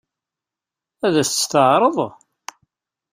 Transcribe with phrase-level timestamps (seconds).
[1.05, 1.97] Ad as-tt-teɛṛeḍ?